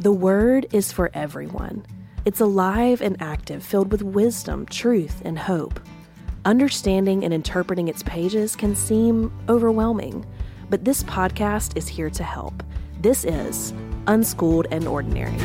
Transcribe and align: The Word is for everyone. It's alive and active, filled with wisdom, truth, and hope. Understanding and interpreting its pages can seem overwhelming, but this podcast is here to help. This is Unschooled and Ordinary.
The 0.00 0.12
Word 0.12 0.66
is 0.72 0.90
for 0.90 1.10
everyone. 1.12 1.84
It's 2.24 2.40
alive 2.40 3.02
and 3.02 3.20
active, 3.20 3.62
filled 3.62 3.92
with 3.92 4.00
wisdom, 4.00 4.64
truth, 4.64 5.20
and 5.26 5.38
hope. 5.38 5.78
Understanding 6.46 7.22
and 7.22 7.34
interpreting 7.34 7.88
its 7.88 8.02
pages 8.04 8.56
can 8.56 8.74
seem 8.74 9.30
overwhelming, 9.50 10.24
but 10.70 10.86
this 10.86 11.02
podcast 11.02 11.76
is 11.76 11.86
here 11.86 12.08
to 12.08 12.24
help. 12.24 12.62
This 12.98 13.26
is 13.26 13.74
Unschooled 14.06 14.68
and 14.70 14.88
Ordinary. 14.88 15.36